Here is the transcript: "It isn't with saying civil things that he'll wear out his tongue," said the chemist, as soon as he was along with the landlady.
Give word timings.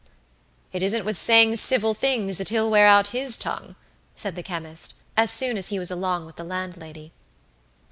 "It 0.73 0.81
isn't 0.81 1.05
with 1.05 1.15
saying 1.15 1.57
civil 1.57 1.93
things 1.93 2.39
that 2.39 2.49
he'll 2.49 2.71
wear 2.71 2.87
out 2.87 3.09
his 3.09 3.37
tongue," 3.37 3.75
said 4.15 4.35
the 4.35 4.41
chemist, 4.41 4.95
as 5.15 5.29
soon 5.29 5.59
as 5.59 5.67
he 5.67 5.77
was 5.77 5.91
along 5.91 6.25
with 6.25 6.37
the 6.37 6.43
landlady. 6.43 7.11